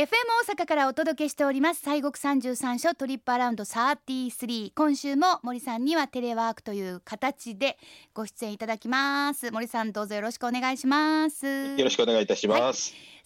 [0.00, 0.06] FM
[0.48, 1.82] 大阪からお届けしております。
[1.84, 7.76] 西国三十三所トリップアラウンド33今週も森さんにはテレワークという形で
[8.14, 9.50] ご出演いただきます。
[9.50, 11.76] 森さんどうぞよろしくお願いします。
[11.76, 12.74] よろしくお願いいたします、はい。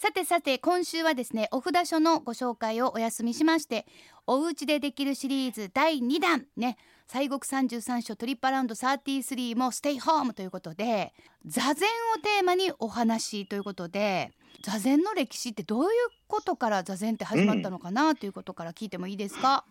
[0.00, 3.86] さてさて今週はですねお札書のご紹介をお休みしまして
[4.27, 6.77] お家でできるシリーズ第2弾ね
[7.07, 11.12] 西国三十三所トリップアラウンド33もステイホームということで
[11.46, 14.32] 座禅をテーマにお話ということで
[14.62, 15.90] 座禅の歴史ってどういう
[16.27, 19.64] ことから座禅って始まったのかな、ということから聞いてもいいですか、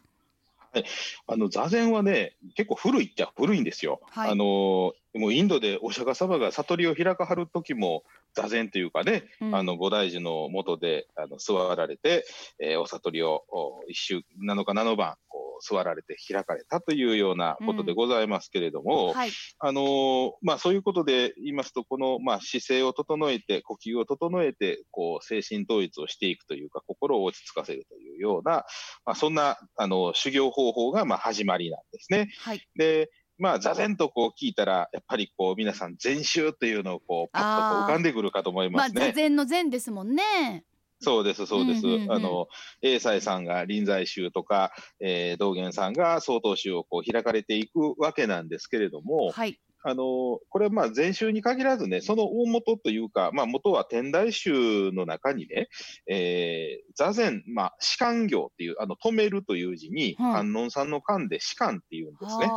[0.71, 0.85] はい、
[1.27, 4.01] あの座禅はね結構古いっちゃ古いんですよ。
[4.11, 8.03] はい、あのもうインドでお釈迦様が悟りを開かはる時も
[8.33, 12.25] 座禅というかね、うん、あの菩提寺の下であの座られて、
[12.59, 13.43] えー、お悟りを
[13.87, 19.13] 一週7日7晩こう座られて開かれたというようなことでございますけれども、うん。
[19.13, 28.65] はい、あのまあ、そういうことで言いますとこの、まあ、姿勢を整えて呼吸を整えてこう精神統一をしていくというか心を落ち着かせるというような、
[29.05, 32.29] まあ、そんなあの修行方法がまあ始まりなんですね。
[32.39, 38.99] はい、でまあ、座禅とこう聞いたら、やっぱりこう皆さん、禅宗というのをこうパッとこう浮かんでくるかと思いますね。
[38.99, 40.63] まあ、座禅の禅ですもんね。
[41.03, 41.85] そうです、そうです。
[41.85, 42.47] うんうんうん、あの、
[42.81, 55.67] 英才さんが臨済宗とか、えー、道元さんが曹洞宗をこう開かれていくわけなんですけれども、はい、あの、これはまあ禅宗に限らずね、その大元というか、まあ元は天台宗の中にね、
[56.07, 62.49] えー、座禅、まあ、士官業っていう、あの、止めるという字に、はい、観音さんの観で士官っていうんですね。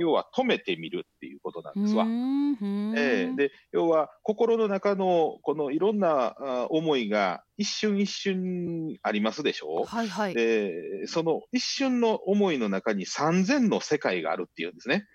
[0.00, 2.04] 要は止めてみるっていうことなんですわ。
[2.04, 10.34] えー、で、要は心の中のこのいろんなあ思いが一瞬一瞬ありますでしょはいはい。
[10.34, 15.06] で、その一瞬の思いの中に三千の世界があるっていうんですね。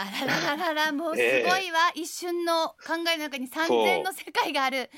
[0.00, 4.88] あらららららもうすごいわ、えー、一瞬の考えの中に三千の世界がある。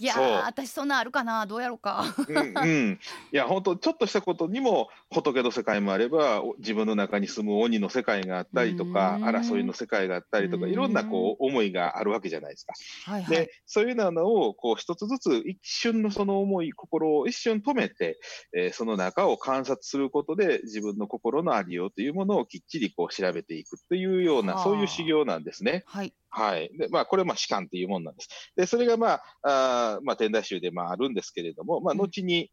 [0.00, 0.14] いや
[0.46, 1.46] 私そんなあるかな？
[1.46, 2.04] どうやろうか。
[2.28, 3.00] うん、うん、
[3.32, 12.74] いや本当ちょっとしたことにも仏の世界もあれば自分の中に住む鬼の世界があったりとか争いの世界があったりとかいろんなこう思いがあるわけじゃないですか。
[13.10, 18.18] はいはい、でそういうのをこう一つずつ一瞬のその思い心を一瞬止めて、
[18.52, 25.84] えー、その中を観察することで自分の心のありようというものをきっちりこう調べていくというようなな、そういう修行なんですね。
[25.86, 26.12] はい。
[26.30, 26.70] はい。
[26.76, 28.52] で、まあ、これはまあ、士官っていうもんなんです。
[28.56, 32.50] で、それがまあ、あまあ、天台宗でまあ、あるんですけれども、まあ、後に、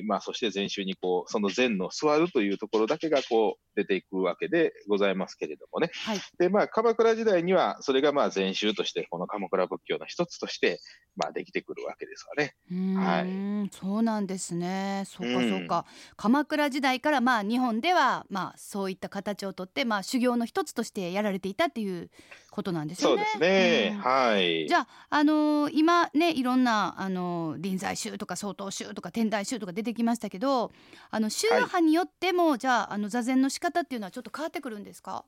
[0.00, 5.90] うん、まあ、そして禅宗にこう、その禅の座るというところだけがこう、出ていくわけでございますけれどもね。
[5.94, 6.20] はい。
[6.38, 10.80] で、まあ、鎌倉時代には、それがまあ、禅宗として、この鎌倉仏教の一つとして、
[11.16, 12.54] まあ、できてくるわけですわね。
[12.96, 13.70] はい。
[13.72, 15.04] そうなんですね。
[15.06, 15.86] そうか、そうか。
[16.16, 22.10] 鎌倉時代から、まあ、日本では、まあ、そういった形をとって、まあ、修行の一つとしてやられていたっていう
[22.50, 23.22] ことなんですよね。
[23.22, 23.92] そうですね。
[23.94, 24.68] うん、はい。
[24.68, 30.72] じゃあ、あのー、今ね、いろんな、あのー、臨済宗とか曹洞宗とか天台宗とか出てきましたけど。
[31.10, 35.24] あの宗派によっても、はい、じゃあ、あの座禅の仕方っていうのはちょっと変わってくるんですか？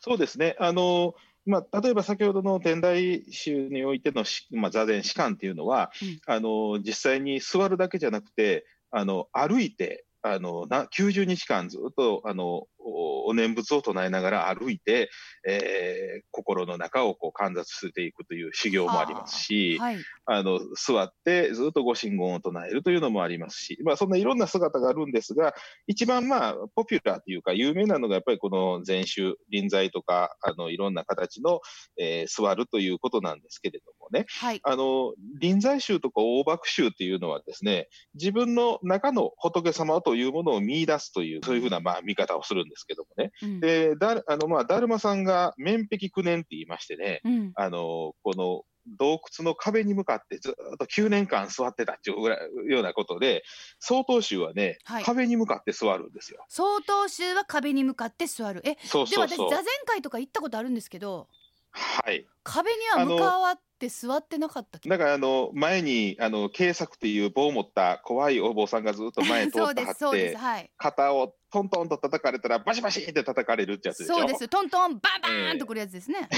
[0.00, 0.56] そうですね。
[0.58, 1.14] あのー
[1.46, 15.10] まあ、例えば先ほどの天台宗においての、まあ、座禅士官っていうのは、うん、あの実際に座るだけじゃなくてあの歩いてあのな90日間ずっとあのお念仏を唱えながら歩いて、
[15.46, 25.54] えー、心の中をこう観察していくという修行もありますし、はい、あの座ってずっとご神言を唱えるというのもありますし、まあ、そんないろんな姿があるんですが、
[25.86, 31.60] 一番まあポピュラーというか有名なのがやっぱりこの禅宗、臨済とかあのいろんな形の、
[31.98, 43.32] えー、座るということなんですけれどもね、はい、あの臨済宗とか大幕宗っていうのはですね、自分の中の仏様というものを見出すという、そういうふうなまあ見方をするんですけどもね。
[43.42, 48.62] うん、で、だあのまあ、だるまさんが面壁9年って言いましてね、うん、あのこの
[48.98, 53.42] 洞窟の壁に向かってずっと9年間座ってたっていうようなことで、
[53.78, 56.44] 曹洞宗はね、はい、壁に向かって座るんですよ。
[56.48, 58.62] 曹洞宗は壁に向かって座る。
[58.64, 61.28] え、そうそうそうでも私座禅会とか行ったことあるんですけど、
[61.72, 62.26] はい。
[62.42, 74.18] 壁には向かわって座ってなかっただからあの前にあの警察っていう棒を持った怖いお坊さんがずっと前通っては って、はい、肩をトントンと叩かれたらバシバシって叩かれるってやつでしょ？
[74.18, 76.28] そうですトントンババーンとくるやつですね、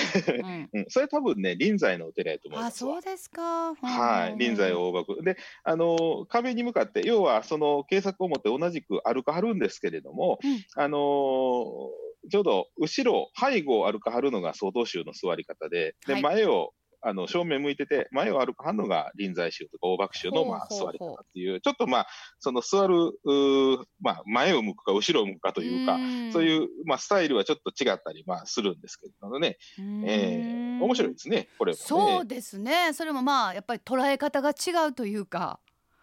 [0.72, 3.74] うん、 それ多分ね臨済のお寺やと思いますあそうですか。
[3.74, 10.96] はい臨済大幕であの壁に向かって要はその警察を持って同じく歩かはるんですけれども、うん、あの
[12.30, 16.72] ちょうど後ろ背後を歩かはるのが総統宗の座り方でで、前を
[17.02, 22.06] あの正面向いてて、前を歩くのが臨済宗とか大幕宗のまあ座り方っていう、ちょっとまあ、
[22.38, 22.94] その座る、
[24.00, 35.58] まあ、前を向くか後ろを向くかというか、うそういう、まあ、スタイルはちょっと違ったり、まあ、するんですけどね、えー、面白いですね、これも、ね、そうですね、それもまあ、やっぱり捉え方が違うというか。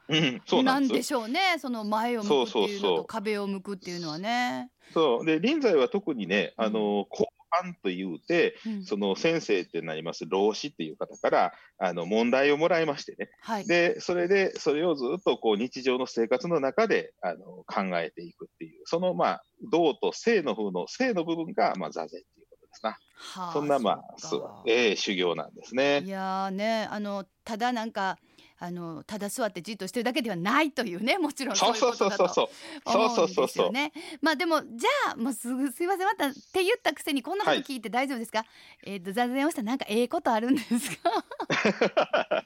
[0.09, 1.57] うん、そうななんでしょうね。
[1.59, 4.71] その前を向くっていうのと壁を向くっていうのはね。
[4.91, 5.25] そう。
[5.25, 7.05] で臨済は特にね、あの
[7.51, 22.91] 後半というて、うんその先生ってなります老子っていう方からあの問題をもらいましてね、はい、でそれでそれをずっとこう日常の生活の中であの考えていくっていう、そのまあ道と性の風の性の部分がまあ座禅っていうことですな。
[22.91, 26.07] はあそんなまあそうかええ修行なんですねい。
[26.07, 28.17] やーねあのただなんか
[28.59, 32.49] あのただ座ってじっとしてるだけではないというねもちろんそうそうそうそうそう。
[32.85, 33.91] 思うんそうそうそうそうですよね。
[34.21, 38.43] まあでもじゃあもうすぐすいませんまたって言ったくせにこんなこと聞いて大丈夫ですか？
[38.85, 42.45] えっ、と座禅をしたらなんかええことあるんですか？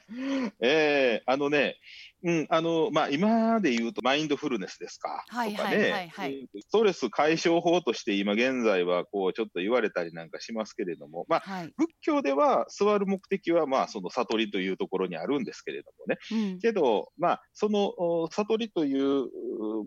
[0.60, 1.76] ええあのね、
[2.24, 5.24] うん、あの、まあ、今で言うとマインドフルネスですか。
[5.28, 11.72] はいとかねはいはいはいうんストレス解消法として今現在はこうちょっと言われたりなんかしますけれども、まあ、はい。
[11.76, 16.18] 仏教では座る目的はまあその悟りというところにあるんですけれどもね。
[16.32, 16.58] うん。
[16.60, 19.26] けど、まあ、そのお悟りという、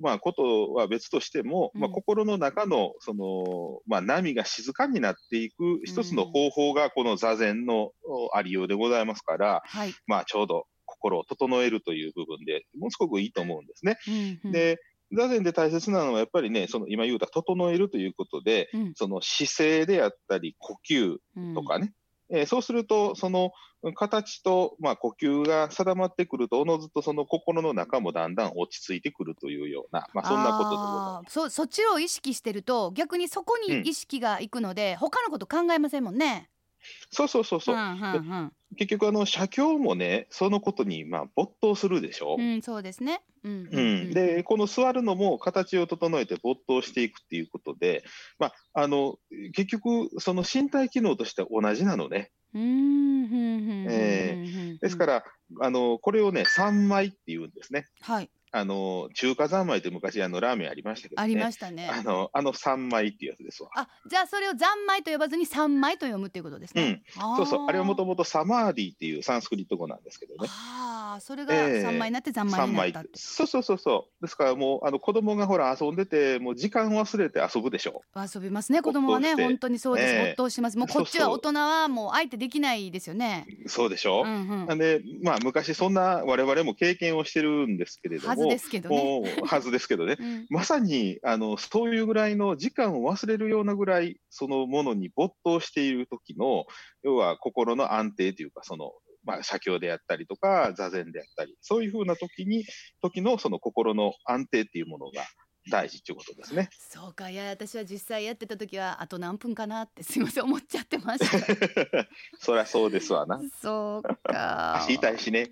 [0.02, 9.94] まあ、ことは別としても、まあ、うん心の中のその、まあ、波が静かになっていく一つの方法がこの座禅のおありようでございますから、はい。
[10.06, 10.68] まあ、ちょうど
[11.00, 13.98] 心を整えるという部分でものすごくいいと思うんですね。
[14.08, 14.80] うんうん、で
[15.14, 18.94] 座禅で大切なのはやっぱりね、その今言うた整えるということで、うん。
[18.96, 21.94] その姿勢であったり呼吸うんとかね、
[22.30, 23.52] えーそうすると、その
[23.96, 36.50] 形と、まあ、呼吸が定まってくると、おのずとその心の中もだんだん落ち着いてくるというような、まあ、そんなことでございまあーそそっちを意識してると逆にそこに意識がいくので、他のこと考えませんもんね。
[36.88, 37.08] す。
[37.12, 37.76] そうそうそうそう。
[37.76, 42.36] んうん結局、あの、写経もね、そのことに、まあ、没頭するでしょ？
[42.38, 43.22] うん、うん、そうですね。
[43.44, 48.04] うんうん、で、この座るのも形を整えて没頭していくっていうことで、
[48.40, 49.20] まあ、あの、
[49.54, 52.32] 結局、その身体機能としては同じなのね。
[52.54, 55.24] うんうんうんえうんですから、
[55.62, 57.86] あの、これをね、三枚って言うんですね。
[58.02, 61.24] はいあの、中華三昧って昔、あの、ラーメンありましたけどね。
[61.24, 61.90] ありましたね。
[61.90, 63.70] あの、あの三枚っていうやつですわ。
[63.76, 67.04] あじゃあそれを三枚と呼ばずに三枚と読むっていうことですね。
[67.14, 67.68] そうそう。
[67.68, 70.50] あれはもとももとサマーディっていうサンスクリット語なんですけどね。
[70.50, 73.20] ああそれがええ三枚になって三枚三枚になったって。
[73.20, 74.22] そうそうそうそう。
[74.22, 78.02] ですからもう、あの、子供がほら遊んでて、もう時間忘れて遊ぶでしょ。
[78.16, 83.46] 遊びますね子供はね本当にそうですええ没頭しますもうこっちは大人はもう相手できないですよね。
[83.68, 84.24] そうでしょ。
[84.26, 88.34] うんうんなんで、まあ、昔そんな我々も経験をしてるんですけれども。
[88.38, 89.24] ずですけどね。
[89.44, 90.18] はずですけどね。
[90.20, 96.66] うんまさに、あの、そういうぐらいの時間を忘れるようなぐらい、そのものに没頭している時の、
[97.04, 98.92] 要は心の安定というか、その、
[99.24, 102.66] まあ、写経であったりとか、座禅であったり、そういうふうな時に、
[103.02, 105.24] 時のその心の安定っていうものが
[105.70, 106.70] 大事ということですね。
[106.78, 112.08] そうかいや私は実際やってた時はあと何分かなってすいません思っちゃってました。
[112.40, 113.42] そりゃそうですわな。
[113.62, 114.76] そうか。
[114.84, 115.50] 足痛いしね。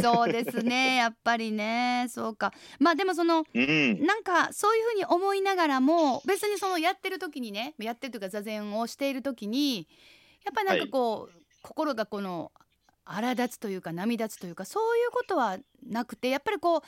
[0.00, 4.06] そうですねやっぱりねそうかまあでもそのうん。
[4.06, 9.88] なんかそういうふうに思いながらも別にそのやってる時にねやってるというか座禅をしている時に
[10.44, 12.52] やっぱりなんかこう、心がこの
[13.06, 16.80] 荒立つというか波立つというかそういうことはなくてやっぱりこう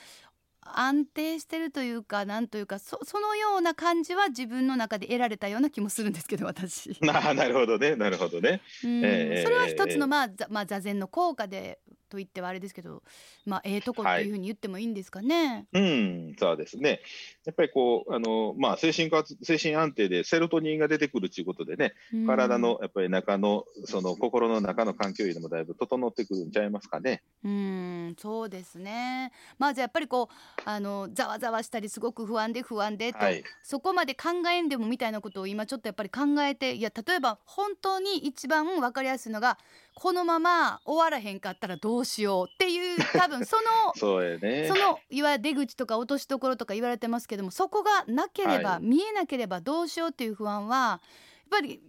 [0.74, 6.96] 安定してるというかなんというかそそのような感じは自分の中で得られたような気もするんですけど私。
[7.02, 8.60] ななるほどね、なるほどね。
[8.84, 11.78] うんええそれは一つの、まあざまあ、座禅の効果で
[12.08, 13.02] と言ってはあれですけど
[13.44, 15.66] まあええとこっていうふうに言ってもいいんですかね？
[15.72, 17.00] うん、そうですね。
[17.44, 27.22] やっぱりこう、あの、まあ、精神活、精神安定でセロトニンが出てくるということでね、うん体のやっぱり中の、その心の中の環境でもだいぶ整ってくるんちゃいますかね。
[27.44, 33.42] うんそうですねまあじゃあやっぱりこうあのざわざわしたりすごく不安で不安でと、はい。
[33.62, 39.58] そこまで考えんでもみたいなことを今ちょっとやっぱり考えていや例えば本当に一番分かりやすいのが
[39.98, 43.62] このまま終わらへんかったらどうしようっていう多分その
[43.96, 44.74] そうやねそ。
[44.74, 51.00] のいわゆる出口とか落としどころとか言われてますけどもそこがなければ、はい見えなければどうしようっていう不安はや
[51.46, 51.80] っぱり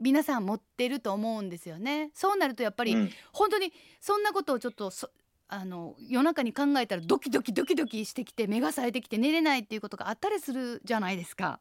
[0.00, 2.10] 皆さん持ってると思うんですよね。
[2.14, 5.08] そうなるとやっぱり、うん本当にそんなことをちょっとそ
[5.46, 11.60] あの夜中に考えたらドキドキドキドキしてきて目が冴えてきて寝れないっていうことがあったりするじゃないですか。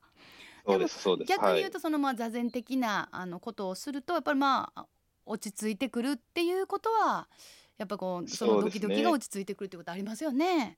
[0.65, 1.29] そうです、そうです。
[1.29, 4.87] 逆に言うはいとそのまあ座禅的なあのことをするとやっぱりまあ
[5.25, 7.27] 落ち着いてくるっていうことは
[7.77, 10.77] やっぱこうそのドキドキが落ち着いてくるってことありますよね。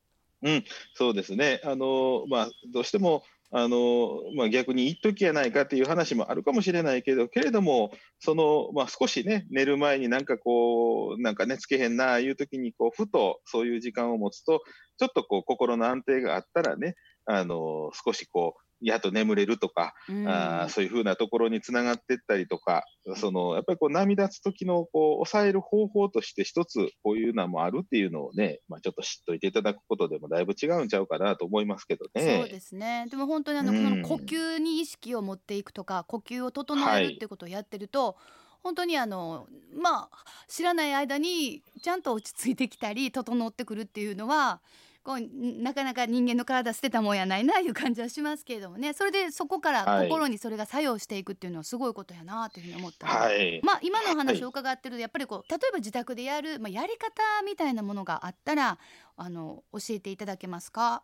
[0.93, 1.61] そうですね。
[1.63, 14.61] あの、まあ、どうしても、あの、まあ、逆に言っときやないかっていう話もあるかもしれないけど、けれども、その、まあ、少しね、寝る前になんかこう、なんか寝つけへんな、いう時に、こう、ふとそういう時間を持つと、
[14.97, 22.83] ちょっとこう、心の安定があったらね、あの、少しこう、やっと眠れるとか、うんあーそういうふうなところにつながっていったりとか、
[23.15, 32.39] そのやっぱりこう波立つ時のこう抑える方法として一つこういうのもあるっていうのをね、まあ、ちょっと知っといていただくことでもだいぶ違うんちゃうかなと思いますけどね。
[32.43, 33.07] そうですね。
[33.09, 38.17] でも本当にあの、うん呼吸に意識を持っていくとか、呼吸を整えるってことをやってると、
[38.63, 44.61] 本当にあのまあ知らない間にちゃんと落ち着いてきたり整ってくるっていうのは。
[45.07, 48.91] こうんなかなか人間の体捨てたもんやないないう感じはしますけれどもね。
[48.91, 50.09] それでそこからはい。
[50.09, 53.61] 心にそれが作用していくっていうのはすごいことやなというふうに思ったのではい。
[53.63, 58.77] まあ今のお話を伺ってるとやっぱりこう例えば自宅でやる、まあ、やり方みたいなものがあったら
[59.15, 61.03] あの教えていただけますか？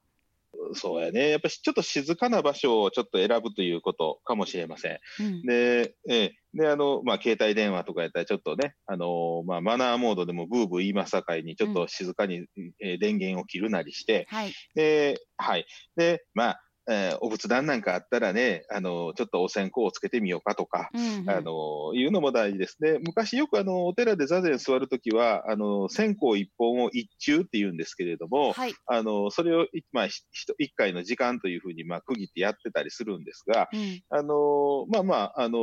[0.73, 1.29] そうやね。
[1.29, 4.99] やっぱりちょっと静かな場所をちょっと選ぶということかもしれません。
[5.19, 12.45] うんで、ええで、あの、まあ、携帯電話とかやったらちょっとね、あのまあ、マナーモードでもブーブー言いますさかいに、ちょっと静かに、
[12.79, 15.65] えー電源を切るなりして、はいで、はい。
[15.95, 21.29] で、まあ、えーお仏壇なんかあったらね、あの、ちょっとお線香をつけてみようかとか、うんうん。
[21.29, 22.77] あの、いうのも大事です。
[22.81, 22.99] ね。
[23.05, 34.01] 昔よくあの、お寺で座禅座るときは、あの、線香一本を一中って言うんですけれども、はい、あの、それをい、まあ、一回の時間というふうに、まあ、区切ってやってたりするんですが、うん。
[34.09, 35.59] あの、まあまあ、あの、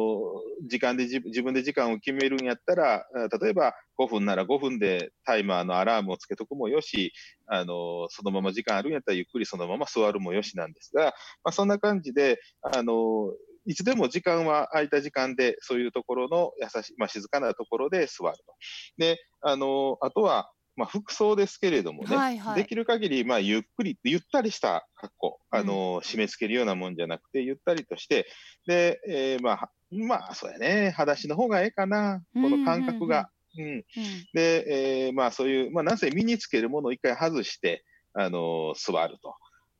[0.66, 7.12] 時間で自自分で時間を決めるんやったら、あ例えば5分なら5分でタイマーのアラームをつけとくもよし、
[7.52, 11.06] あの、そのまま時間あるんやったらゆっくりそのまま座るもよしなんですが、
[11.42, 13.32] まあそんな感じで、あの、
[13.66, 18.54] いつでも時間は空いた時間で、そういうところの優しい、まあ静かなところで座ると。
[18.98, 28.28] で、あの、あとは、まあ服装ですけれどもね、はいはいできる限り、まあゆっくり、ゆったりした格好、あの、締め付けるようなもんじゃなくて、ゆったりとして、
[28.66, 30.92] で、えーまあ、まあ、そうやね。
[30.96, 32.22] 裸足の方がええかな。
[32.32, 33.28] この感覚が。
[33.58, 33.66] うん。
[33.66, 33.84] うん。
[34.32, 39.36] で、えーまあそういう、まあなぜ身につけるものを一回外して、あのー座ると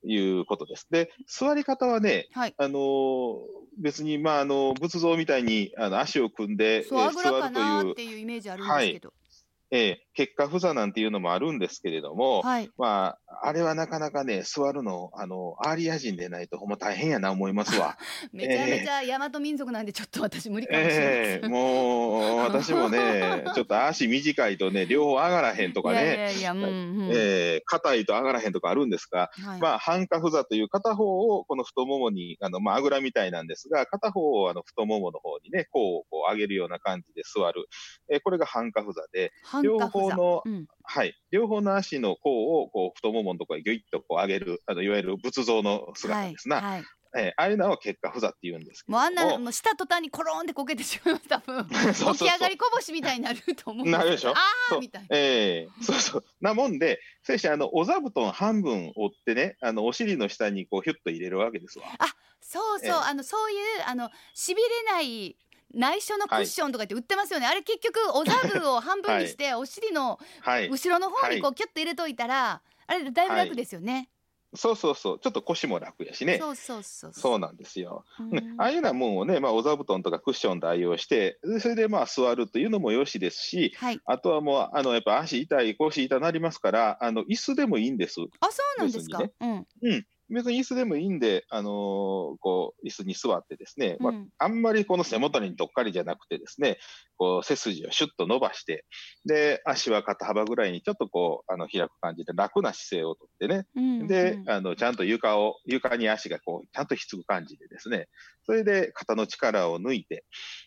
[0.07, 0.87] いうことです。
[0.91, 2.55] で、座り方はね、はい。
[2.57, 3.37] あのー
[3.79, 9.13] 別に、まああの、仏像みたいにあの足を組んで、座るというなっていうイメージあるんですけど
[9.71, 17.97] えー結果不座なんていうのもあるんですけれども、はい、まあ、あれはなかなかね、座るの、あの、アーリア人でないとほんま大変やな思いますわ。
[18.31, 29.61] めちゃめちゃ大和民族なんでちょっと私無理かもしれないえです、えもう、私もね、 ちょっと足短いとね、両方上がらへんとかいやいね、やいやうんうん、ええ硬いと上がらへんとかあるんですが、はい。
[29.61, 37.67] まあ、半下不座という片方をこの太ももに、あの、まあ、あぐらみたいなんですが、片方をあの太ももの方にね、こう、こう上げるような感じで座る。
[38.11, 41.15] えーこれが半下不座で、両半角座方のうんはい。
[41.31, 46.57] 両方の足の甲を、こう、太もものところにギュイッとこう上げる、あの、いわゆる仏像の姿ですな。
[46.57, 46.85] はいはい、
[47.17, 49.15] えーああいうのを結果不座って言うんですけもうあん。
[49.15, 51.67] なもうした途端にコロンってこけてしまいます多分
[52.17, 54.35] 起き上がりこぼしみたいになると思うんなるでしょあ
[54.73, 56.25] あみたいなええそうそう。
[56.41, 61.87] なもんで、選手、あの、お座布団半分折ってね、あの、お尻の下にこう、ヒュッと入れるわけですわ。
[62.41, 65.37] そうそう、ええあのそういうあのしびれない
[65.73, 70.69] 内緒のクッションとかって売ってますよね、あれ結局お座布を半分にして、お尻のはい。
[70.69, 74.11] 後ろの方にこはうキュッと入れといたら、あれだいぶ楽ですよね、
[74.55, 75.19] そうそうそう。
[75.21, 76.39] ちょっと腰も楽やしね。
[76.39, 77.13] そうそうそう。
[77.13, 78.05] そうなんですよ。
[78.19, 78.31] うん。
[78.31, 84.01] ねああいうようなもんをね、まあ、お座布団とかクッションで愛用して、でそれでまあ座るというのもよしですし、はい。
[84.05, 88.17] あとはもう、あの、やっぱ足痛い、腰痛なりますから、あの、椅子でもいいんです。
[88.41, 89.67] あそうなんですか、別うん
[90.31, 91.73] 別に椅子でもいいんで、あのー
[92.41, 94.29] こう、椅子に座ってですね、まあうん。
[94.39, 96.79] あんまりこの背もたれにどっかりじゃなくてですね、
[97.17, 98.87] こう背筋をシュッと伸ばして、
[99.27, 104.51] で、足は肩幅ぐらいにちょっとこう、あの、開く感じで楽な姿勢をとってね、うんで、うん。
[104.51, 108.09] あの、ちゃんと床を、床に足がこう、ちゃんとひっつく感じでですね、
[108.45, 110.25] それで肩の力を抜いて、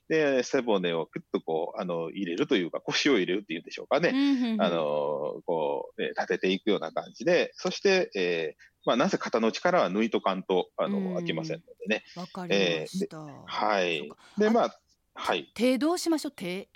[0.10, 4.10] で、背骨をクッとこう、あの、入れるというか、腰を入れるっていうんでしょうかね。
[4.10, 4.62] うんうんうん。
[4.62, 12.03] あの、こう、えー立てていくような感じで、そして、えーまあ、なぜ肩の力は抜いとかんと、あうんの、開きませんのでね。
[12.15, 14.17] わかりました、はいそうか。
[14.37, 14.79] で、あまあ、
[15.15, 15.51] はい。
[15.53, 16.31] 手どうしましょう？
[16.31, 16.69] 手？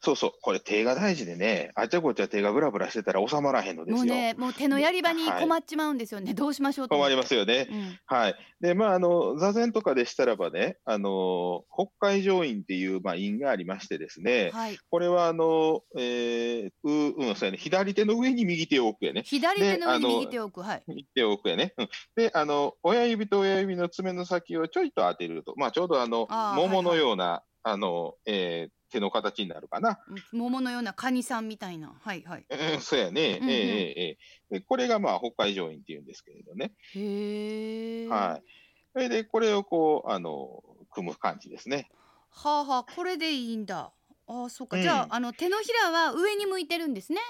[0.00, 0.32] そうそう。
[0.42, 3.96] これ手が大事でね、あちゃこちゃ手がブラブラしてたら収まらへんのですよ。
[3.98, 7.68] もうねもう手のやり場にはい困っちまうんですよね、どうしましょう困りますよね。
[7.70, 8.34] うんはい。
[8.60, 19.22] で、まあ、あの、座禅とかでしたらばね、あの、北海上院っていう、まあ、院がありましてですね、はいこれは、あの、えー、う、うん、そうやね、左手の上に右手を置くやね。
[19.24, 21.74] 左手の上に右手を置くはい右手を置くやね。
[21.76, 21.88] うん。
[22.16, 29.98] で、あの、親指と親指の爪の先をちょいと当てると、まあ、ちょうどあの、あー桃のような、あの、えー手の形になるかな。
[30.32, 33.38] 桃のようなカニさんみたいなはいはいうん、そうやね。
[33.40, 34.18] うんうんええ
[34.52, 36.72] ええこれがまあ北海上院っていうんですけれどね。
[36.94, 38.48] へえはい。
[38.92, 41.90] それで、これをこう、あの、組む感じですね。
[42.30, 43.92] はあはあこれでいいんだ
[44.26, 47.20] あーそうか、うんじゃああの手のひらは上に向いてるんですね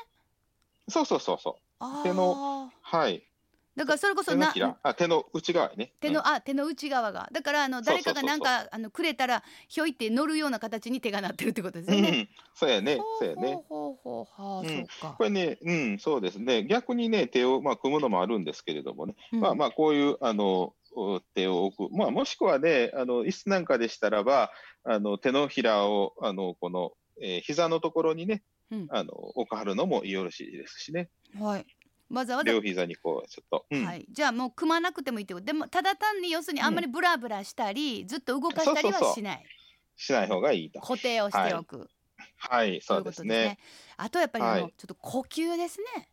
[0.88, 2.02] そうそうそうそう。
[2.02, 3.23] 手のはい。
[3.76, 4.47] だからそれこそ手の
[4.83, 5.93] な手の内側やね。
[6.00, 11.97] 手の、あ手の内側がだからあの誰かがなんかあのくれたらひょいって乗るような形に手がなってるってことですね。
[11.99, 13.62] うん、そうやねほそうやね。
[13.69, 15.25] ほうほうはあ、うんそうかこ。
[15.25, 16.64] れね、うん、そうですね。
[16.64, 19.14] 逆にね、手を、まあ、組むのもあるんですけれどもね。
[19.33, 21.97] うんまあまあ、こういう、あの、お手を置く。
[21.97, 24.52] まあ、もしくはね、あの、椅子なんかでしたらば、
[24.85, 31.09] あの、手のひらを、あの、この、えー膝のところにね、うんあの、置かはるのもよろしいですしね。
[31.38, 31.66] はい。
[32.11, 33.66] わざわざ両膝にこう、ちょっと。
[33.70, 33.84] うん。
[33.84, 35.46] はい、じゃあもう組まなくてもいいってこと。
[35.46, 39.44] でもただ単に要するにあんまりブラブラしたり、ずっと動かしたりはしない。
[39.96, 40.80] しない方がいいと。
[40.80, 41.88] 固定をしておく、
[42.37, 43.58] はい、そういですね。
[43.96, 44.62] あとやっぱりはい。
[44.62, 46.08] ちょっと呼吸ですね。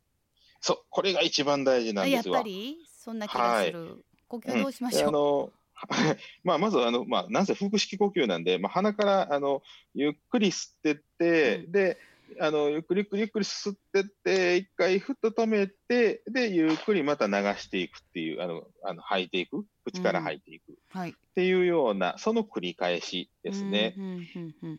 [0.60, 2.40] そう、これが一番大事なんやっですわ。
[2.40, 2.78] ぱり？
[2.86, 5.52] そんな気がする、呼吸どうしましでょう、あの
[6.44, 9.64] まあ、まずあの、まあ、なぜ腹式呼吸なんで、まあ、鼻からあの
[9.96, 11.72] ゆっくり吸ってって、うん。
[11.72, 11.98] で
[12.40, 20.72] あのゆっくりゆっくりゆっくり吸ってって、一回ふっと止めて、で、ゆっくりまた流していくっていう、あの、あの吐いていく、口から吐いていく。
[20.72, 21.16] っはい。
[21.36, 23.96] ていうような、その繰り返しですね。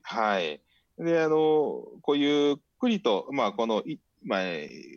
[0.02, 0.60] はい。
[0.98, 1.36] で、あの、
[2.02, 4.42] こうゆっくりと、まあ、この、いまあ、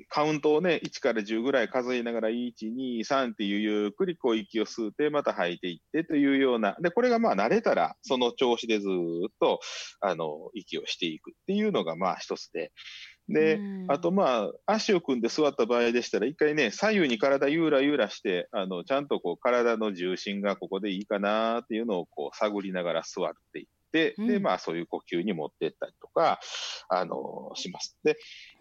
[0.10, 9.60] カウントをね、1から10ぐらい数えながら、1、2、3っていうゆっくりこう息を吸って、また吐いていってというような、で、これがまあ慣れたら、その調子でずーっと、
[10.02, 12.72] あの、息をしていくっていうのがまあ一つで、
[13.28, 13.86] で、うん。
[13.92, 23.66] あとまあ、足を組んで座った場合でしたら、一回ね、左右に体ゆらゆらして、あの、ちゃんとこう、体の重心がここでいいかなっていうのをこう、探りながら座っていっ
[23.96, 24.44] て、で、うん。
[24.44, 26.40] まあ、そういう呼吸に持っていったりとか、
[26.90, 27.98] あの、します。
[28.04, 28.18] で、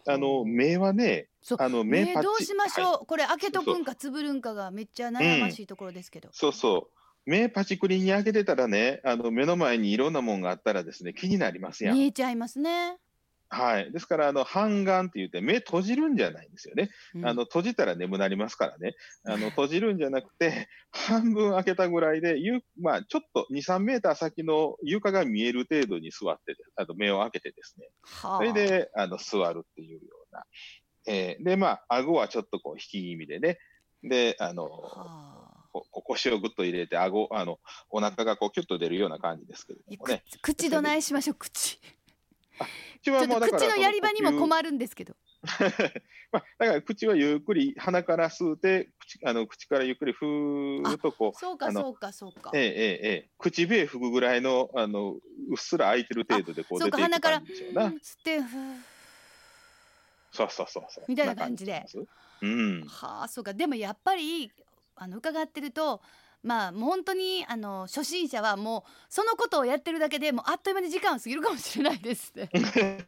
[0.07, 1.59] あの、目はね、そう。
[1.61, 3.07] あの、目ねパどうしましょう、はい。
[3.07, 7.31] これ開けとくんかつぶるんかがめっちゃ悩ましいところですけど、そうそう。
[7.31, 11.97] 目パチクリに開けてたらね、あの、目の前にいろんなもんがあったらですね、気になりますやん。
[11.97, 12.99] 見えちゃいますね、
[13.55, 13.93] はい。
[13.93, 16.91] ですから、あの、半眼って言って、目閉じるんじゃないんですよね。
[17.15, 18.95] うんあの、閉じたら眠なりますからね。
[19.25, 27.89] あの、閉じるんじゃなくて、半分開けたぐらいで、ゆまあ、ちょっと2、3メーター先の床が見える程度に座って、あと目を開けてですね。
[28.03, 30.45] はあそれで、あの、座るっていうような。
[31.07, 33.59] えーで、まあ、顎はちょっとこう、引き気味でね。
[34.03, 35.35] で、あの、は
[35.93, 37.59] 腰をぐっと入れて、顎、あの、
[37.91, 40.23] お腹がこう、キュッと出るような感じですけれどもね。
[40.41, 41.37] く口どないしましょう？
[41.37, 41.95] 口口
[43.03, 44.39] ちょっと口のやり場にもる。
[44.39, 45.15] 困るんですけど
[46.33, 55.19] まあ、だから口はゆっくり鼻から吸うて口あの口からゆっくりふーっとこうそうかそうかそうかええええええ口笛吹くぐらいのあのう
[55.55, 57.89] っすら開いてる程度でこう出ていくか鼻から感じでしょうな。
[57.89, 58.81] 吸ってふー
[60.33, 61.05] そうそうそうそう。
[61.07, 61.99] みたいな感じでじ
[62.43, 62.85] うん。
[62.87, 64.51] はあそうかでもやっぱり
[64.97, 66.01] あの伺ってると
[66.45, 72.51] まあもう本当にあの初心者はもうそのことをやってるだけでもうあっという間に時間を過ぎるかもしれないですね。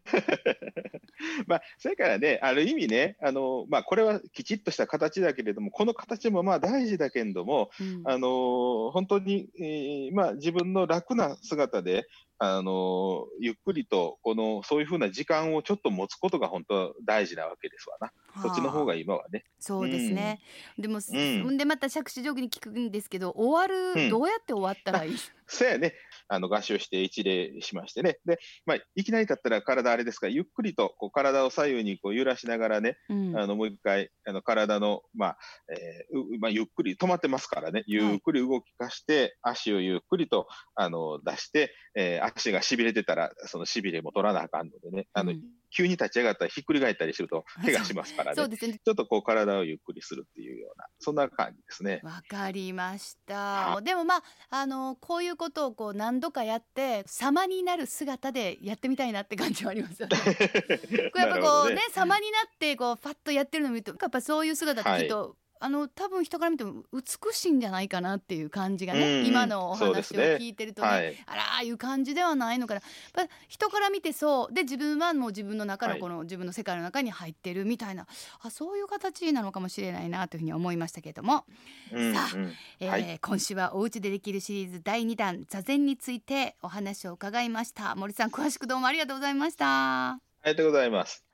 [1.46, 12.06] まあ、それからね、ある意味ね、あのまあ、これはきちっとした形だけれども、この形もまあ大事だけれども、うんあの本当に、えーまあ、自分の楽な姿で、
[12.38, 18.12] あのゆっくりとこのそういうふうな時間をちょっと持つことが本当は大事なわけですわな。
[18.42, 19.44] そっちの方が今はね。
[19.58, 20.40] そうですね。
[20.78, 25.16] でも、んでまた着手定規に聞くんですけど終わる、うんどうやって終わったらいい？
[25.46, 25.94] そうやね、
[26.28, 33.38] あの合唱して一礼しましてね、でまあ、いきなりだったら体あれですから、ゆっくりとこう体を左右にこう揺らしながらね、うん。
[33.38, 35.38] あのもう一回、あの体の、まあ
[35.70, 48.48] えーうまあ、ゆっくり止まってますからね、ゆっくり動かして、足をゆっくりとあの出して、えー足がしびれてたら、そのしびれも取らなあかんのでね、あのうん急に立ち上がったらひっくり返ったりすると、怪我しますからねそう。
[48.48, 52.00] ですねちょっとこう体をゆっくりするっていうような、そんな感じですね。
[52.02, 53.80] わかりました。
[53.82, 60.16] でもまああのこういうことをこう何度かやって様になる姿でやってみたいなって感じはありますよね。
[61.12, 69.26] これやっぱこうね様になってこうパッとやってるのを見るとやっぱそういう姿ってきっと、あの多分人から見ても美しいんじゃないかなっていう感じがね、うん。
[69.26, 71.16] 今のお話を聞いてるとねはい。
[71.26, 72.80] あらいう感じではないのかな。
[73.16, 74.54] やっぱ人から見てそう。
[74.54, 75.94] で自分はもう自分の中はい。
[75.96, 78.06] のこの自分の世界の中に入ってるみたいな、
[78.42, 81.44] あそういう形なのかもしれないなというふうに思いましたけれども、
[81.92, 83.18] うんさあうんえーはい。
[83.20, 87.96] 今週はお家でできるシリーズ第2弾座禅についてお話を伺いました。
[87.96, 90.10] 森さん詳しくどうもありがとうございました。
[90.12, 91.25] ありがとうございます。